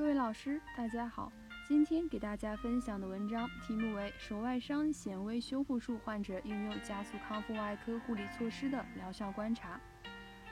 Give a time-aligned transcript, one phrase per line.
[0.00, 1.30] 各位老师，大家好。
[1.68, 9.78] 今天给大家分享的文章题目为《手外伤显微修复术患者应用加速康复外科护理措施的疗效观察》。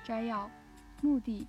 [0.06, 0.50] 摘要：
[1.00, 1.46] 目的，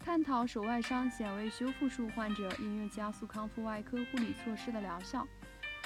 [0.00, 5.24] 探讨手外伤显微修复术患者应用加速康复外科护理措施的疗效。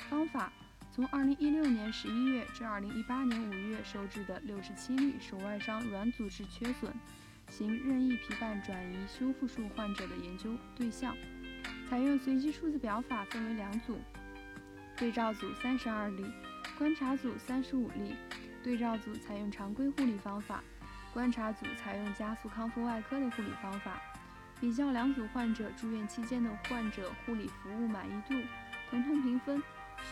[0.09, 0.51] 方法：
[0.91, 6.91] 从2016年11月至2018年5月收治的67例手外伤软组织缺损
[7.51, 11.15] 型任意皮瓣转移修复术患者的研究对象。
[11.89, 13.99] 采用随机数字表法，分为两组：
[14.96, 16.25] 对照组三十二例，
[16.79, 18.14] 观察组三十五例。
[18.63, 20.63] 对照组采用常规护理方法，
[21.15, 24.01] 观察组采用加速康复外科的护理方法。
[24.61, 28.35] 比较两组患者住院期间的患者护理服务满意度、
[28.90, 29.63] 疼痛评分、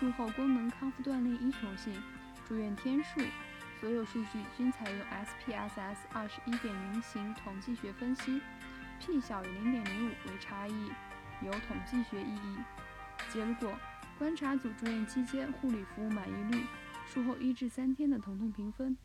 [0.00, 1.92] 术后功能康复锻炼依从性、
[2.48, 3.20] 住院天数，
[3.78, 8.40] 所有数据均采用 SPSS 二十一点零型统计学分析
[8.98, 10.90] ，p 小于零点零五为差异。
[11.44, 12.56] 有统计学意义。
[13.30, 13.74] 结果，
[14.18, 16.64] 观察组住院期间护理服务满意率、
[17.06, 18.96] 术后一至三天的疼痛评分、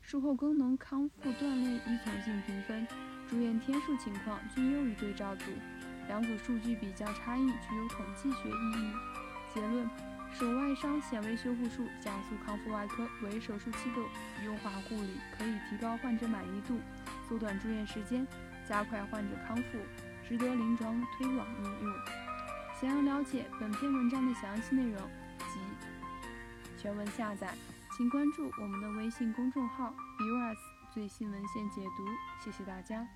[0.00, 2.86] 术后功能康复锻炼依从性评分、
[3.28, 5.44] 住院天数情况均优于对照组。
[6.08, 8.92] 两组数据比较差异具有统计学意义。
[9.54, 9.88] 结论：
[10.32, 16.80] 手外伤显微修复术加速康复外科为手术期的优化护理，可以提高患者满意度，
[17.28, 18.26] 缩短住院时间，
[18.66, 19.78] 加快患者康复。
[20.28, 21.81] 值得临床推广应用。
[22.82, 25.00] 想要了解本篇文章的详细内容
[25.38, 25.60] 及
[26.76, 27.54] 全文下载，
[27.96, 30.58] 请关注我们的微信公众号 “viewers
[30.92, 32.04] 最新文献解读”。
[32.44, 33.06] 谢谢大家。